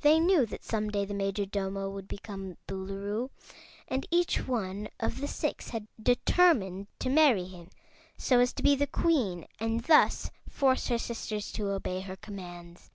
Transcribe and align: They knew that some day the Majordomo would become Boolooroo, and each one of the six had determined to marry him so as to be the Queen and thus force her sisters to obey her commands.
They 0.00 0.18
knew 0.18 0.46
that 0.46 0.64
some 0.64 0.88
day 0.88 1.04
the 1.04 1.12
Majordomo 1.12 1.90
would 1.90 2.08
become 2.08 2.56
Boolooroo, 2.66 3.28
and 3.86 4.06
each 4.10 4.46
one 4.48 4.88
of 4.98 5.20
the 5.20 5.28
six 5.28 5.68
had 5.68 5.86
determined 6.02 6.86
to 7.00 7.10
marry 7.10 7.44
him 7.44 7.68
so 8.16 8.40
as 8.40 8.54
to 8.54 8.62
be 8.62 8.74
the 8.74 8.86
Queen 8.86 9.46
and 9.60 9.82
thus 9.82 10.30
force 10.48 10.86
her 10.88 10.96
sisters 10.96 11.52
to 11.52 11.68
obey 11.68 12.00
her 12.00 12.16
commands. 12.16 12.90